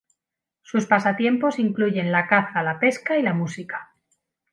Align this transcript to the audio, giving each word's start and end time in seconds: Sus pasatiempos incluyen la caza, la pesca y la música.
Sus 0.63 0.87
pasatiempos 0.87 1.59
incluyen 1.59 2.11
la 2.11 2.25
caza, 2.27 2.63
la 2.63 2.79
pesca 2.79 3.19
y 3.19 3.21
la 3.21 3.35
música. 3.35 3.93